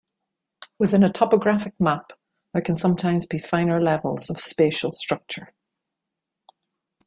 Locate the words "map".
1.79-2.13